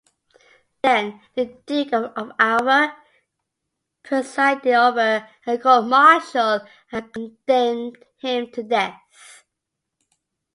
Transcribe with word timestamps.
Then, 0.81 1.21
the 1.35 1.45
Duke 1.67 1.93
of 1.93 2.31
Alva 2.39 2.97
presided 4.01 4.73
over 4.73 5.29
a 5.45 5.57
court-martial 5.59 6.61
and 6.91 7.13
condemned 7.13 8.03
him 8.17 8.49
to 8.49 8.63
death. 8.63 9.45